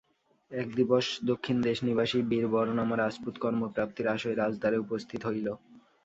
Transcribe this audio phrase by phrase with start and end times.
[0.51, 5.47] এক দিবস দক্ষিণদেশনিবাসী বীরবরনামা রাজপুত কর্মপ্রাপ্তির আশয়ে রাজদ্বারে উপস্থিত হইল।